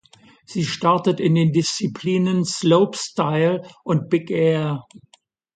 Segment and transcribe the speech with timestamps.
[0.45, 4.83] Sie startet in den Disziplinen Slopestyle und Big Air.